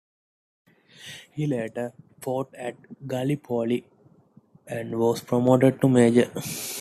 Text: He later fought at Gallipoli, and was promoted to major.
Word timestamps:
He 1.33 1.45
later 1.45 1.93
fought 2.21 2.55
at 2.55 2.75
Gallipoli, 3.07 3.85
and 4.65 4.97
was 4.97 5.21
promoted 5.21 5.79
to 5.79 5.87
major. 5.89 6.31